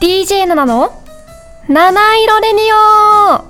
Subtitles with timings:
[0.01, 1.03] DJ 7の
[1.69, 3.45] 七色レニオ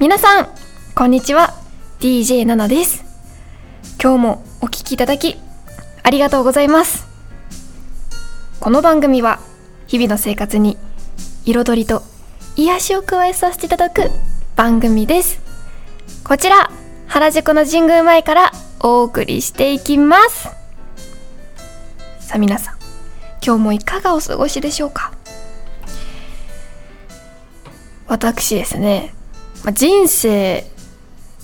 [0.00, 0.48] 皆さん
[0.94, 1.54] こんにちは。
[2.00, 3.04] DJ7 です。
[4.02, 5.36] 今日もお聞きいただき
[6.02, 7.06] ありがとうございます。
[8.60, 9.40] この番組は
[9.86, 10.76] 日々の生活に
[11.46, 12.02] 彩りと
[12.56, 14.10] 癒しを加えさせていただく
[14.54, 15.40] 番組です。
[16.22, 16.70] こちら
[17.08, 20.44] 原宿の神宮前からお送りしていきます。
[22.20, 22.76] さあ皆さん
[23.44, 25.12] 今日もいかがお過ごしでしょうか？
[28.06, 29.12] 私ですね、
[29.64, 30.64] まあ、人生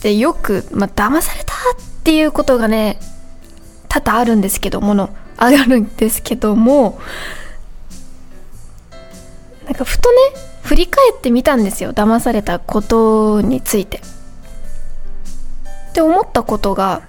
[0.03, 1.57] でよく、まあ、騙されたっ
[2.05, 3.01] ていうことがね
[3.89, 7.01] 多々あるんですけどものあるんですけども
[9.65, 10.17] なんかふとね
[10.71, 14.01] 振り返ってみたんですよ騙されたことについて。
[15.89, 17.03] って思ったことが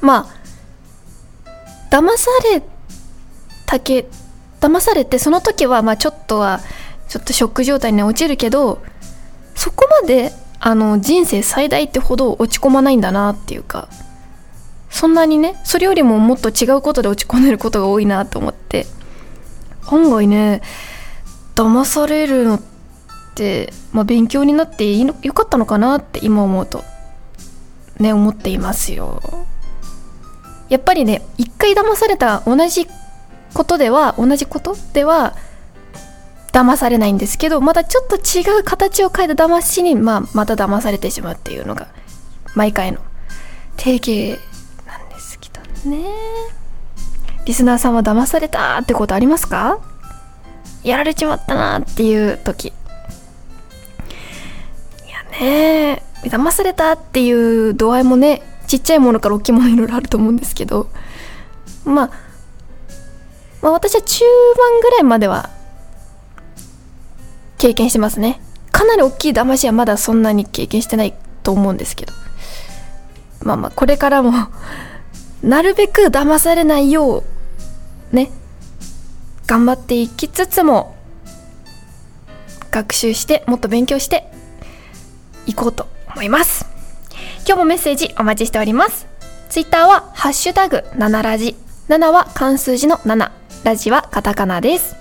[0.00, 2.62] まあ騙され
[3.66, 4.06] たけ
[4.60, 6.60] 騙されてその時はまあちょっとは
[7.08, 8.80] ちょっとショック状態に落ちるけど
[9.56, 13.88] そこまであの人生最大ってほど落ち込まないんだなっていうか
[14.90, 18.86] そんなにねそれよりももっと違うことで落ち込んでることが多いなと思って
[19.88, 20.62] 案外ね
[21.54, 22.60] 騙されるのっ
[23.34, 26.84] て、まあ、勉強になっていいのよかったのかなって今思うと。
[27.98, 29.20] ね思っていますよ。
[30.68, 32.88] やっぱりね一回騙された同じ
[33.54, 35.36] ことでは同じことでは
[36.52, 41.88] 騙されないんですけどまたちょっと違う形を変えた騙しに、まあ、また騙されてしまうっていうのが
[42.54, 42.98] 毎回の
[43.76, 44.42] 定型
[44.90, 46.06] なんですけどね。
[47.44, 49.80] リスナーさんは騙されたってことありますか？
[50.82, 52.68] やられちまったなっていう時。
[52.68, 52.72] い
[55.10, 60.88] やね騙されたっていう度合いもねちっちゃいものから大きいものいろいろあると思うんですけど、
[61.84, 62.10] まあ、
[63.60, 64.24] まあ私は中
[64.56, 65.50] 盤ぐらいまでは
[67.58, 68.40] 経験してますね。
[68.72, 72.12] かなり大きい騙しはまだそんなに経験してないと思うんですけど。
[73.44, 74.32] まあまあこれからも
[75.42, 77.24] なるべく騙されないよ
[78.12, 78.30] うね
[79.52, 80.96] 頑張っていきつつも
[82.70, 84.24] 学習してもっと勉強して
[85.44, 86.64] いこうと思います。
[87.46, 89.06] 今日もメッセージお待ちしております。
[89.50, 91.54] ツイッターはハッシュタグ7ラジ。
[91.90, 93.30] 7は漢数字の7
[93.62, 94.96] ラジはカタカナです。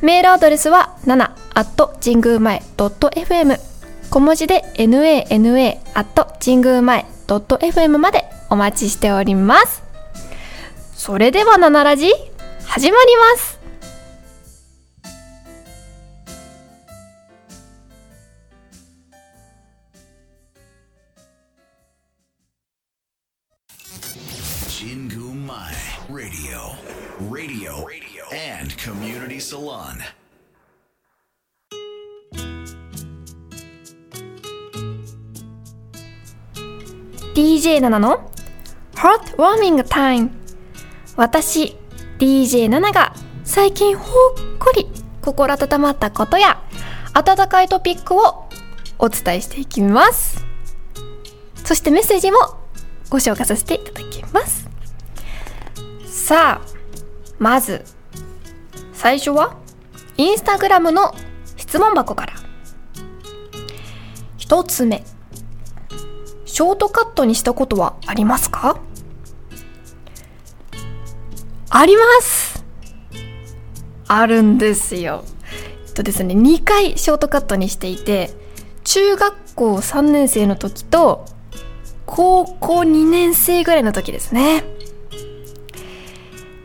[0.00, 3.60] メールアドレスは7 at 神宮前 .fm
[4.08, 9.82] 小文字で nana at 神宮前 .fm までお待ちしております。
[10.94, 12.10] それでは7ラジ
[12.64, 13.51] 始まります。
[24.82, 25.16] 神宮
[25.46, 25.72] 前
[26.10, 26.74] radio.
[27.30, 27.86] Radio.
[27.86, 30.00] Radio, and community salon.
[37.36, 38.28] DJ7 の
[38.96, 40.30] Heart Warming Time.
[41.16, 41.76] 私
[42.18, 43.14] DJ7 が
[43.44, 44.88] 最近ほっこり
[45.20, 46.60] 心温まったことや
[47.14, 48.48] 温かいトピックを
[48.98, 50.44] お伝えしていきます。
[51.64, 52.38] そしてメッセージも
[53.10, 54.11] ご紹介させていただきます。
[56.22, 56.66] さあ
[57.40, 57.84] まず
[58.92, 59.56] 最初は
[60.16, 61.12] インスタグラムの
[61.56, 62.34] 質問箱から
[64.36, 65.02] 一つ目
[66.44, 68.80] ショートカットにしたことはありますか？
[71.70, 72.64] あります
[74.06, 75.24] あるんですよ。
[75.88, 78.30] えっとですね、2回ショートカットにしていて、
[78.84, 81.26] 中学校3年生の時と、
[82.06, 84.64] 高校2年生ぐらいの時ですね。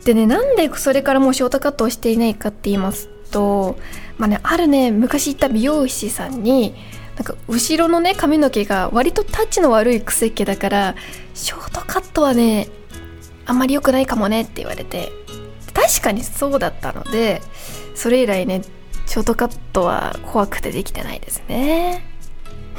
[0.08, 3.76] でね、なんでそれからもうショートカットをしていないかって言いますと、
[4.16, 6.74] まあね、あるね、昔行った美容師さんに、
[7.16, 10.94] なんか後ろのね髪の毛が割とタッチの悪い癖っ気だから
[11.34, 12.68] ショートカットはね
[13.44, 15.10] あんまり良くないかもねって言われて
[15.74, 17.42] 確かにそうだったので
[17.96, 18.62] それ以来ね
[19.06, 22.02] ショートカットは怖くてできてないですね。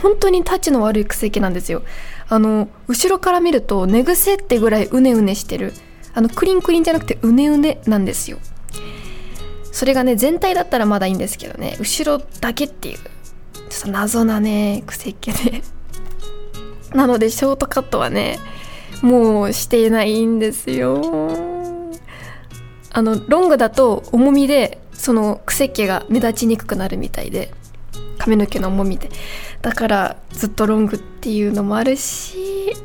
[0.01, 1.83] 本当にタッチの悪い癖っ気なんですよ。
[2.29, 5.73] あの後ろから見ると寝癖ってぐらいうねうねしてる。
[6.13, 8.39] あのクリンクリンじゃなくてうねうねなんですよ。
[9.71, 11.77] それがね全体だったらまだいいんですけどね。
[11.79, 12.97] 後ろだけっていう。
[13.69, 15.61] ちょっと謎なね癖っ気で。
[16.93, 18.39] なのでショートカットはね
[19.01, 21.01] もうしていないんですよ。
[22.91, 27.53] あのロングだと重みでその癖っ気が目立ちにくくなるみたいで。
[28.17, 29.09] 髪の毛の重みで。
[29.61, 32.75] だからずっとロングっていうのもあるし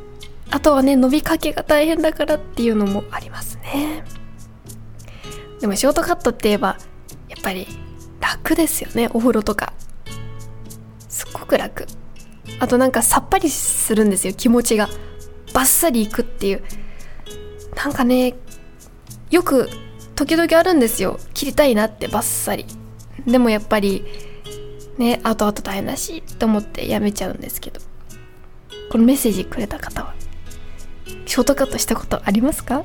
[0.55, 4.05] あとはね伸びかけが大変だからっていうのもありますね。
[5.59, 6.77] でもショートカットって言えば
[7.27, 7.67] やっぱり
[8.21, 9.09] 楽ですよね。
[9.13, 9.73] お風呂とか。
[11.09, 11.85] すっごく楽。
[12.61, 14.33] あとなんかさっぱりするんですよ。
[14.33, 14.87] 気持ちが。
[15.53, 16.63] バッサリいくっていう。
[17.75, 18.35] なんかね
[19.31, 19.69] よく
[20.15, 21.19] 時々あるんですよ。
[21.33, 22.65] 切りたいなってバッサリ。
[23.27, 24.05] でもやっぱり
[24.97, 27.81] ね後々大変だしと思ってやめちゃうんですけど。
[28.89, 30.15] このメッセージくれた方は。
[31.25, 32.83] ショートカットしたことありますか？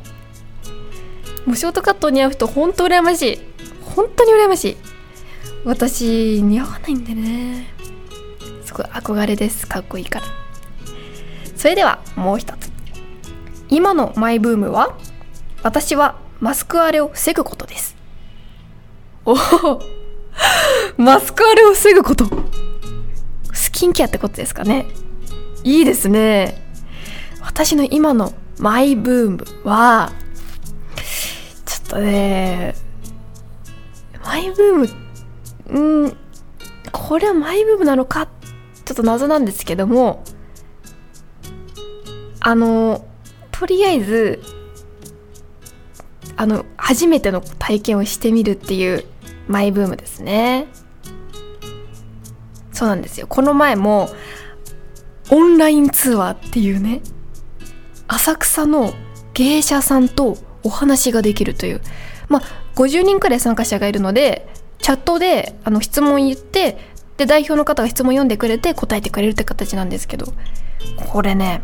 [1.47, 3.39] もうショートカット似合う人本当羨ましい。
[3.83, 4.77] 本当に羨ましい。
[5.65, 7.67] 私似合わないんでね。
[8.65, 9.67] すごい憧れです。
[9.67, 10.27] かっこいいから。
[11.57, 12.71] それではもう一つ。
[13.69, 14.97] 今のマイブームは？
[15.63, 17.97] 私はマスク荒れを防ぐことです。
[19.25, 19.37] おお。
[20.97, 22.25] マスク荒れを防ぐこと。
[23.53, 24.87] スキンケアってことですかね。
[25.65, 26.70] いいですね。
[27.41, 30.13] 私の今のマイブームは
[31.65, 32.75] ちょっとね
[34.25, 34.89] マイブーム
[35.69, 36.17] うん
[36.93, 38.29] これはマイブームなのか
[38.85, 40.25] ちょっと謎なんですけども
[42.41, 43.05] あの
[43.51, 44.41] とりあえず
[46.37, 49.05] あの初めての体験をしてみるっていう
[49.47, 50.69] マイブームですね。
[52.73, 53.27] そうなんですよ。
[53.27, 54.09] この前も
[55.31, 57.03] オンラインツアーっていうね
[58.11, 58.93] 浅草の
[59.35, 61.81] 芸者さんとお話ができるという。
[62.29, 62.43] まあ
[62.75, 64.49] 50人くらい参加者がいるので
[64.79, 66.79] チャットであの質問言って
[67.17, 70.33] で代表の方が質問読んでくれて答えてくれるって形なんですけど。
[70.97, 71.63] これね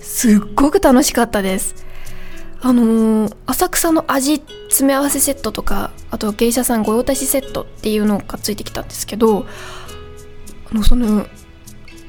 [0.00, 1.74] すっごく楽しかったです。
[2.64, 4.36] あのー、浅草の味
[4.68, 9.46] 詰め合わせセットとかあと芸者さん御用達セットっていうのがついてきたんですけど
[10.70, 11.26] あのその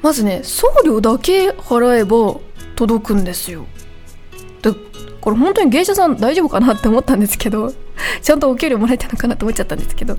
[0.03, 2.39] まずね送料だけ払えば
[2.87, 3.65] 届くんですよ。
[4.61, 4.71] で
[5.21, 7.73] これ本当に芸者さん大丈夫かなって思ったんですけど
[8.21, 10.17] ちゃんとお給料もらえたのかなって思っちゃったんですけど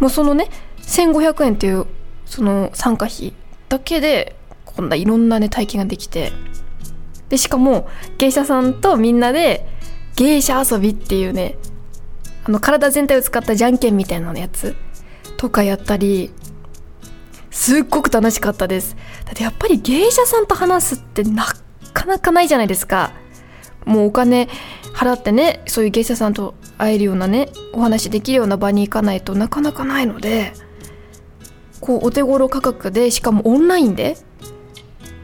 [0.00, 0.48] もうそのね
[0.82, 1.86] 1500円っていう
[2.24, 3.34] その参加費
[3.68, 6.32] だけでこんないろんなね体験ができて
[7.28, 9.66] でしかも芸者さんとみんなで
[10.16, 11.56] 芸者遊びっていうね
[12.44, 14.76] あの体全体を使ったじゃんけんみたいなやつ
[15.36, 16.32] とかやったり
[17.50, 18.96] すっごく楽しかったです。
[19.24, 21.44] だってやっぱり芸者さんと話すってな
[21.92, 23.12] かなかないじゃないですか。
[23.84, 24.48] もうお金
[24.94, 30.52] 払ってねそういう芸者さんと会えるようなねお話できるような場に行かないとなかなかないので
[31.80, 34.16] こうお手頃価格でしかもオンラインで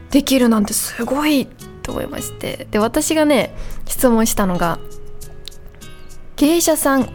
[0.09, 1.47] できるなんてすごい
[1.83, 2.67] と思いまして。
[2.71, 4.79] で私がね質問したのが
[6.37, 7.09] 芸者さん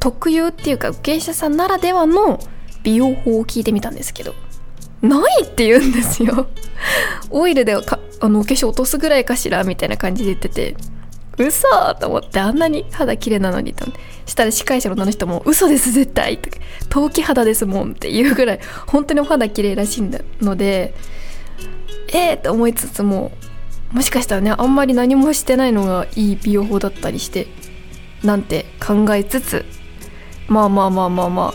[0.00, 2.40] 特有っていうか芸者さんならではの
[2.82, 4.34] 美容法を聞いてみたんですけど。
[5.02, 6.48] ないって言うんですよ。
[7.30, 10.76] オイルでかあのお化粧落とすぐらいかしらみたいな感じで言ってて
[11.38, 11.68] 嘘
[12.00, 13.86] と思ってあんなに肌綺麗なのにと
[14.24, 16.56] したら司会者の女の人も嘘です絶対とか
[16.88, 20.10] 陶器肌ですもんっていうぐらい本当にお肌綺麗らしい
[20.40, 20.94] ので
[22.08, 23.32] えーって思いつつも
[23.92, 27.46] もしかしたらねあんまり何もしてないのがいい美容法だったりして
[28.24, 29.64] なんて考えつつ
[30.48, 31.54] まあまあまあまあま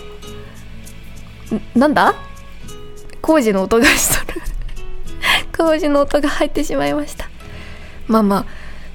[1.75, 2.15] あなんだ
[3.21, 4.41] 工事の音がしとる。
[5.57, 7.29] 工事の音が入ってしまいました。
[8.07, 8.45] まあまあ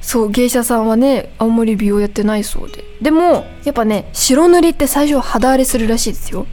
[0.00, 2.84] そう芸者さんはねあんまり美容やってないそうで。
[3.00, 6.46] でもやっぱね白塗りって最初肌荒れするらしいですよ。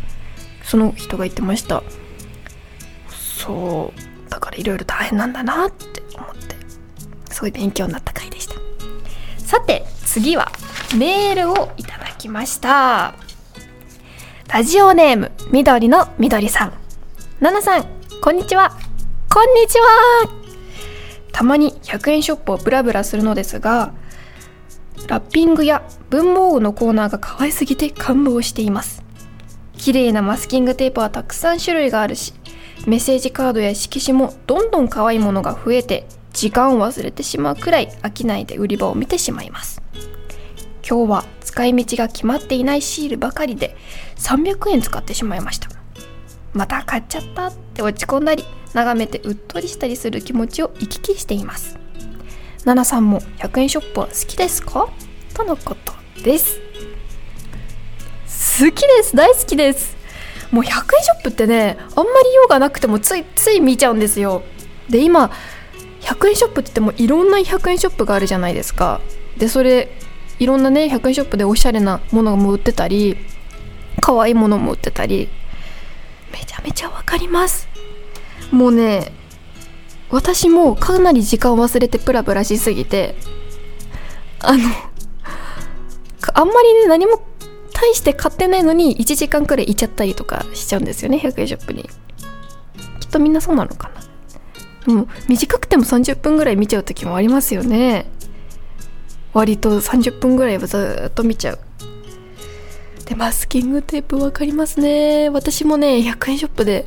[0.63, 1.84] その人が言ってました。
[3.10, 6.56] そうだからいろいろ大変なんだなって思って。
[7.32, 8.56] すごい勉強になった回でした。
[9.38, 10.51] さて次は
[10.96, 13.15] メールをいただきました。
[14.48, 16.83] ラジオネーム緑の緑さん。
[17.44, 17.86] ナナさん
[18.22, 18.70] こんにちは。
[19.30, 20.30] こんにちは。
[21.34, 23.94] たまに100円ショップをブラブラするのですが
[25.10, 29.04] ラッピングや文房具のコーナーが可愛すぎて感動しています。
[29.78, 32.34] 綺麗なマスキングテープはたくさん種類があるし
[32.88, 39.84] メッセージカードや色紙もどんどん可愛いものが増えて時間を忘れてしまうくらい飽きないで売り場を見てしまいます。
[40.90, 43.76] 今日は使い道が決まっていないシールばかりで
[44.16, 45.83] 300円使ってしまいました。
[46.54, 48.44] また買っちゃったって落ち込んだり
[48.74, 51.78] 眺めてうっとりしたりする気持ちを行き来しています。
[52.66, 54.88] ナナさんも100円ショップは好きですか？
[55.34, 55.94] とのこと
[56.24, 56.60] です。
[58.60, 59.16] 好きです。
[59.16, 59.98] 大好きです。
[60.52, 64.44] もう100円ショップってねあんまり用がなくてもついつい見ちゃうんですよ。
[64.90, 65.32] で今
[66.02, 69.02] 100円ショップって言ってもいろんな100円ショップがあるじゃないですか。
[69.38, 69.90] でそれ
[70.40, 73.18] いろんなね100円ショップでおしゃれなものがも売ってたり
[74.00, 75.30] 可愛いものも売ってたり
[76.34, 77.70] めちゃめちゃわかります。
[78.52, 79.13] もうね
[80.10, 83.16] 私もかなり時間を忘れてプラプラしすぎて
[84.42, 84.60] あの
[86.34, 87.25] あんまりね何も
[87.74, 91.90] 大して買ってないのに1時間くらいいちゃったりとかしちゃうんですよね100円ショップに。
[93.00, 93.90] きっとみんなそうなのか
[94.88, 94.94] な。
[94.94, 98.06] もう短くても30分ぐらい見ちゃう時もありますよね。
[99.34, 101.60] 割と30分ぐらいはずっと見ちゃう。
[103.06, 105.30] でマスキングテープ分かりますね。
[105.30, 106.86] 私もね100円ショップで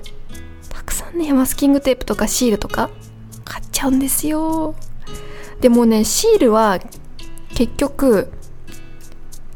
[0.71, 2.91] たくさんねマスキングテープとかシールとか
[3.45, 4.75] 買っちゃうんですよ。
[5.61, 6.81] でもねシールは
[7.55, 8.33] 結局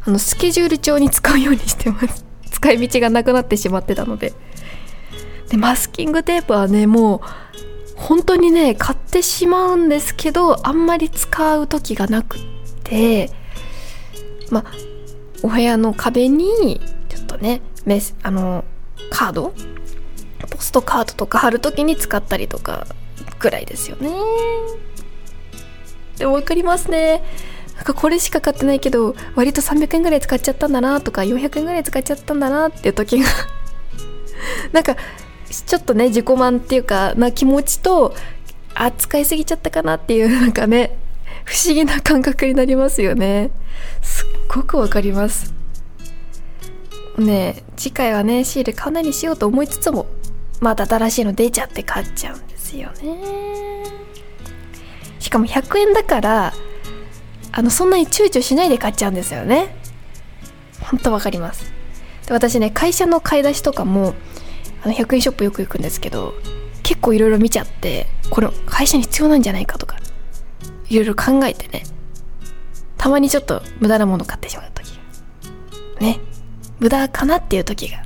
[0.05, 2.25] あのスケジュール帳に使うようにしてます。
[2.51, 4.33] 使い道がなくなってしまってたので。
[5.49, 7.21] でマスキングテープはねもう
[7.97, 12.41] 本当にね買ってしまうんですけどあんまり使う時がなくっ
[12.85, 13.31] て。
[14.51, 14.90] まあ
[15.43, 18.65] お部屋の壁にちょっとねメスあの
[19.11, 19.55] カード？
[20.51, 22.87] ポストカードとか貼る時に使ったりとか
[23.39, 24.11] ぐらいですよね。
[26.19, 27.23] でも分かりますね。
[27.77, 33.27] なんかこれしか買ってないけど割と300円ぐらい使っちゃったんだなとか400円ぐらい使っちゃったんだなっていう時が
[34.73, 34.97] なんか
[35.49, 38.15] ちょっとね自己満っていうかな気持ちと
[38.75, 40.99] あ使いすぎちゃったかなっていうなんかね
[41.45, 43.51] 不思議な感覚になりますよね。
[44.03, 45.55] すっごくわかります。
[47.19, 50.07] ね次回はねシール買わないにしようと思いつつも
[50.61, 53.85] また新しいの出ちゃって買っちゃうんですよね。
[55.19, 56.53] しかも100円だから
[57.53, 59.77] あのそんなに躊躇しないで買っちゃうんですよね。
[60.81, 61.73] ほんとわかります。
[62.27, 64.15] で私ね会社の買い出しとかも
[64.83, 66.35] あの100円ショップよく行くんですけど
[66.83, 69.97] 結構いろいろ見ちゃってこれ会社に必要なんじゃないかとか
[70.89, 71.85] いろいろ考えてね
[73.01, 74.93] たまにちょっと無駄なもの買ってしまう時。
[76.01, 76.21] ね。
[76.81, 78.03] 無駄かなっていう時があ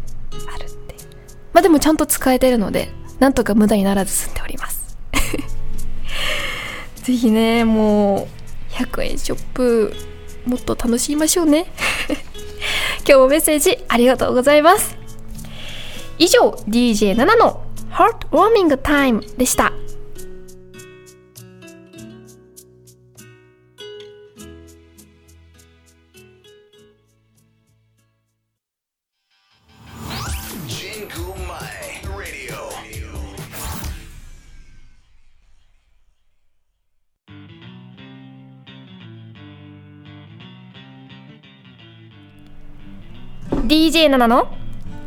[0.57, 0.95] るって。
[1.53, 4.97] まあでもちゃんと使えてるのでなんとか無駄にならず済んでおります。
[7.03, 8.29] ぜひねも
[8.71, 9.93] う100円ショップ
[10.47, 11.67] もっと楽しみましょうね。
[13.05, 14.97] 今日もメッセージありがとうございます。
[16.19, 19.73] 以上 DJ7 の Heartwarming Time でした。
[43.65, 44.47] DJ7 の？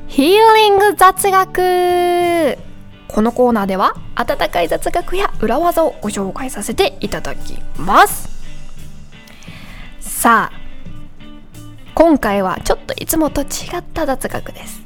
[0.08, 2.58] ヒーリング雑学。
[3.08, 8.30] このコーナーでは温かい雑学や裏技をご紹介させていただきます。
[10.00, 10.60] さあ
[11.94, 14.82] 今回はちょっといつもと違った雑学です。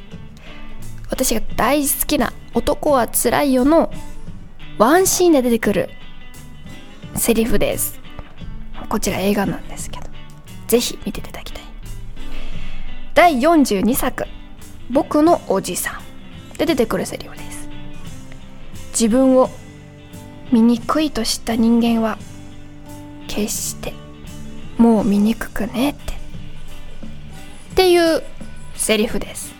[1.09, 3.89] 私が大好きな「男はつらいよ」の
[4.77, 5.89] ワンシーンで出てくる
[7.15, 8.01] セリフです。
[8.89, 10.07] こちら映画なんですけど
[10.67, 11.61] ぜひ見ていただきたい。
[13.13, 14.25] 第42作
[14.89, 16.01] 「僕のおじさん」
[16.58, 17.70] で出てくるセリフです。
[18.91, 19.50] 自分を
[20.51, 22.18] 醜いと知った人間は
[23.27, 23.94] 決して
[24.77, 26.13] もう醜くねって。
[27.72, 28.24] っていう
[28.75, 29.53] セリフです。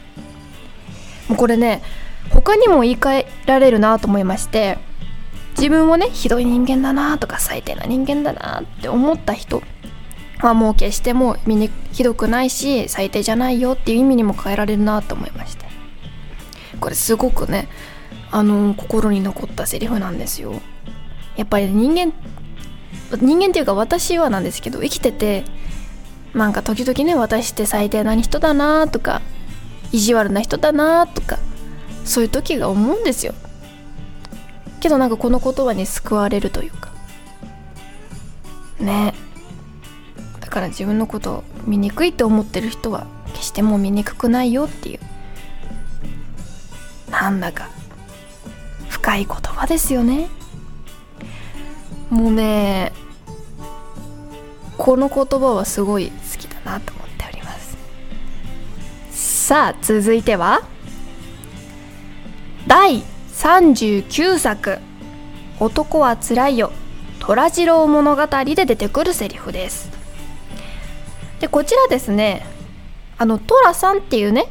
[1.28, 1.82] もうこれね
[2.30, 4.78] 他にも言い換えられるなと思いまして
[5.58, 9.62] 自分をねひどい人間だなとか最低な人間だなって思った人
[10.42, 15.66] はもう決してもうみにひどくないし最低じゃないよっていう意味にも変えられるなと思いまして。
[16.80, 17.68] これすごくね
[18.32, 20.54] あの心に残ったセリフなんですよ。
[21.36, 22.14] やっぱり人間
[23.22, 25.44] 人間っていうか私はなんですけど生きてて
[26.34, 29.22] なんか時々ね私って最低な人だなとか
[29.92, 31.38] 意地悪な人だなとか
[32.06, 33.34] そういう時が思うんですよ。
[34.80, 36.90] けどなんかこの言葉に救われるというか。
[38.80, 39.14] ね。
[39.14, 39.31] だ
[40.52, 45.00] から自分のことを醜いって思ってる人は決してもう醜くないよっていう
[47.10, 47.70] なんだか
[48.90, 50.28] 深い言葉ですよね。
[52.12, 52.92] もうね
[54.78, 57.78] この言葉はすごい好きだなと思っております。
[59.46, 60.62] さあ続いては
[62.68, 63.04] 第
[63.34, 64.80] 39作
[65.60, 66.72] 「男はつらいよ。
[67.20, 69.91] 虎次郎物語」で出てくるセリフです。
[71.42, 72.46] でこちらですね
[73.18, 74.46] あの寅さんっていうね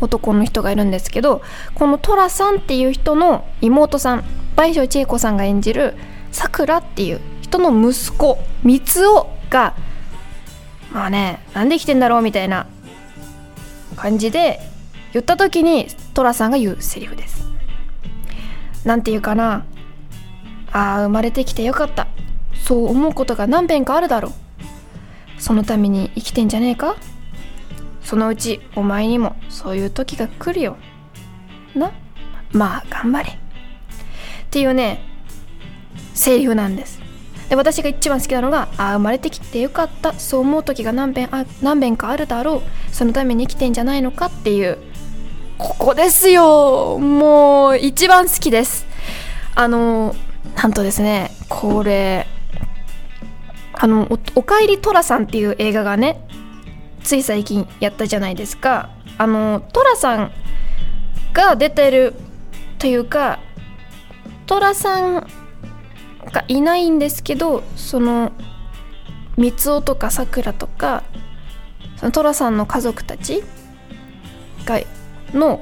[0.00, 1.42] 男の人がいるんですけど
[1.74, 4.24] この寅さんっていう人の妹さん
[4.54, 5.94] 倍賞千恵子さんが演じる
[6.30, 9.74] さくらっていう人の息子三男が
[10.92, 12.66] まあねなんで生きてんだろうみたいな
[13.96, 14.60] 感じで
[15.12, 17.48] 言った時に寅さんが言うセリフです。
[18.84, 19.64] なんていうかな
[20.72, 22.06] ああ生まれてきてよかった。
[22.54, 24.32] そう思うことが何遍かあるだろう。
[25.40, 26.96] そのために生きてんじゃねえか？
[28.02, 30.76] そのうちお前にもそういう時が来るよ。
[31.74, 31.92] な？
[32.52, 33.30] まあ頑張れ。
[33.30, 33.36] っ
[34.50, 35.02] ていうね
[36.14, 37.00] セリフなんです。
[37.48, 40.12] で私が一番好きなのが「ああ生まれてきてよかった。
[40.12, 42.94] そう思う時が何遍あ何遍かあるだろう。
[42.94, 44.78] そのために生きてんじゃないのか」っていう。
[45.58, 46.98] ここですよ。
[46.98, 48.86] もう一番好きです。
[49.54, 50.14] あの
[50.56, 52.26] なんとですねこれ
[53.82, 56.22] あのお「かえりトラさん」っていう映画がね
[57.02, 58.90] つい最近やったじゃないですか。
[59.16, 60.32] あのトラさん
[61.32, 62.14] が出てる
[62.78, 63.38] というか
[64.46, 65.26] トラさん
[66.32, 68.32] がいないんですけどその
[69.36, 71.02] 三尾とかさくらとか
[71.96, 73.42] その寅さんの家族たち
[74.64, 74.80] が
[75.32, 75.60] の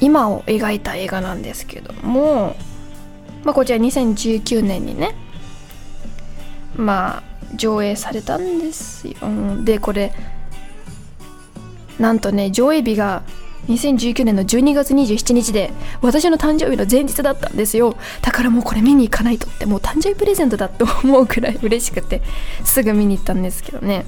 [0.00, 2.56] 今を描いた映画なんですけども、
[3.44, 5.14] まあ、こちら2019年にね
[6.78, 7.22] まあ
[7.56, 9.16] 上映されたんですよ。
[9.64, 10.14] でこれ
[11.98, 13.22] なんとね上映日が
[13.68, 17.96] 2019年の12月27日で私の誕生日の前日だったんですよ。
[18.22, 22.22] だからもうこれ見に行かないとってもう誕生日プレゼントだって思うくらい嬉しくて
[22.64, 24.06] すぐ見に行ったんですけどね。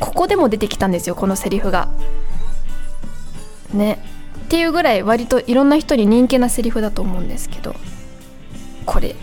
[0.00, 1.88] ここでも出てきたんですよこのセリフが。
[3.72, 4.02] ね。
[4.44, 7.76] っていうぐらい割といろんな人に人気なセリフだと思うんですけど
[8.84, 9.14] これ。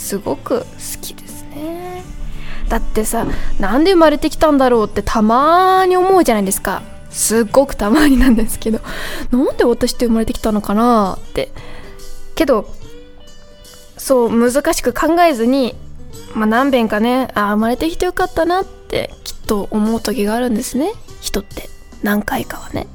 [0.00, 0.66] すごく好
[1.02, 2.02] きですね。
[2.68, 3.26] だってさ
[3.58, 6.82] なんで生まれてきたんだろうってたまに思うじゃないですか。
[7.10, 8.80] すっごくたまになんですけど。
[9.30, 11.18] なんで私って生まれてきたのかな？
[11.20, 11.52] って。
[12.34, 12.74] けど
[13.98, 15.74] そう難しく考えずに、
[16.34, 20.92] まあ、何遍かねあ生まれてきてよかったなってきっと思う時があるんですね。
[21.20, 21.68] 人って。
[22.02, 22.86] 何回かはね。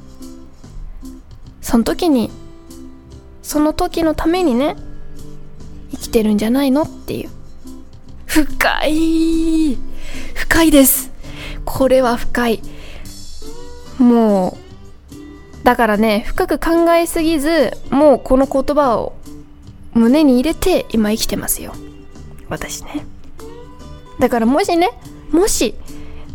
[1.60, 2.30] その時に
[3.42, 4.76] その時のためにね
[5.90, 7.30] 生きてるんじゃないのっていう。
[8.26, 9.78] 深い。
[10.34, 11.10] 深いです。
[11.64, 12.62] これは深い。
[13.98, 14.56] も
[15.62, 19.14] うだからね深く考えすぎずもうこの言葉を
[19.94, 21.72] 胸に入れて今生きてますよ。
[22.48, 23.04] 私ね。
[24.20, 24.90] だからもしね
[25.30, 25.74] もし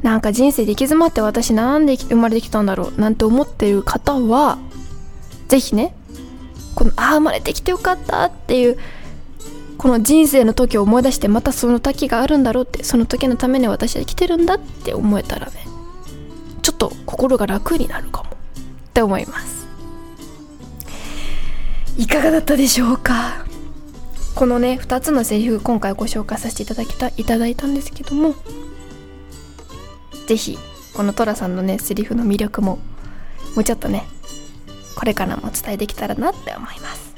[0.01, 4.57] なんか人生で行き詰まって私なんで生まれてきたんだろうなんて思ってる方は
[5.47, 5.95] 是非ね
[6.75, 8.77] このああ生まれてきてよかったっていう
[9.81, 15.53] この人生の時を思い出してまたその時があるんだろうってその時のために私は生きてるんだって思えたらね
[16.61, 18.33] ちょっと心が楽になるかもっ
[18.93, 19.65] て思います。
[21.97, 23.43] いかがだったでしょうか？
[24.35, 28.35] このね2つのセリフ今回ご紹介させていただきたいただいたんですけども
[30.27, 30.59] 是非
[30.93, 32.75] この寅さんのねセリフの魅力も
[33.55, 34.03] もうちょっとね
[34.95, 37.15] これからもお伝えできたらなって思います。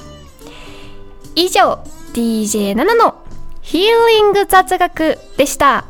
[1.35, 3.23] 以上 DJ7 の
[3.63, 5.85] ヒーリング雑学でした。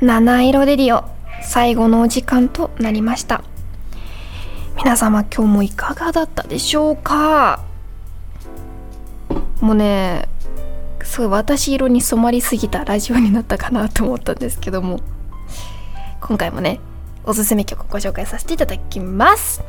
[0.00, 1.04] 七色レディオ
[1.42, 3.42] 最後のお時間となりました。
[4.84, 7.64] 皆様今日もいかがだったでしょうか？
[9.62, 10.28] もうね
[11.02, 15.00] すごい私色に染まりすぎたラジオになったかなと思ったんですけども。
[16.20, 16.80] 今回もね
[17.24, 19.62] おすすめ曲ご紹介させていただきます。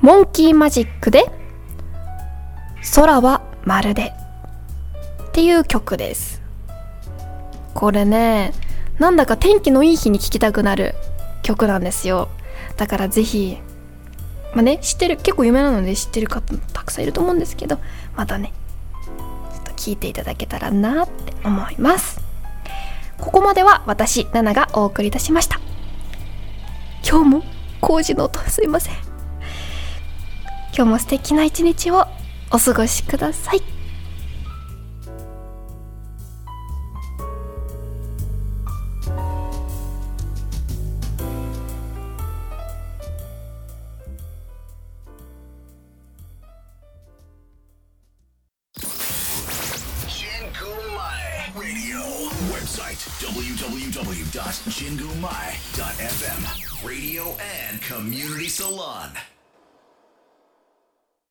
[0.00, 1.30] モンキーマジックで
[2.96, 4.12] 空はまるで
[5.28, 6.42] っていう曲です。
[7.74, 8.52] これね
[8.98, 10.96] なんだか天気のいい日に聴きたくなる
[11.42, 12.28] 曲なんですよ。
[12.76, 13.58] だからぜひ
[14.54, 17.78] まあね知ってる結構有名なので知ってる方もたくさんいると思うんですけど
[18.16, 18.52] またね
[19.54, 22.20] ちょっと聞いていただけたらなって思います。
[23.18, 25.58] ここまでは私ナナがお送りいたしました。
[27.08, 27.42] 今日も
[27.80, 28.94] 工事の音すいません。
[30.74, 32.06] 今日も素敵な一日を
[32.50, 33.75] お過ごしください。
[58.56, 59.25] Salon.